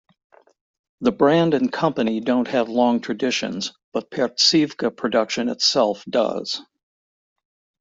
[1.01, 6.63] The brand and company don't have long traditions but pertsivka production itself does.